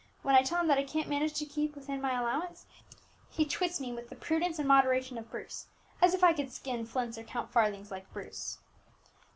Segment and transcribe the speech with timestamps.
[0.23, 2.65] When I tell him that I can't manage to keep within my allowance,
[3.29, 5.67] he twits me with the prudence and moderation of Bruce,
[6.01, 8.57] as if I could skin flints or count farthings like Bruce."